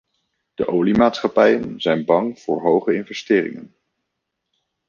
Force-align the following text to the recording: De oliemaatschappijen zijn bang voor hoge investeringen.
De 0.53 0.67
oliemaatschappijen 0.67 1.81
zijn 1.81 2.05
bang 2.05 2.39
voor 2.39 2.61
hoge 2.61 2.93
investeringen. 2.93 3.75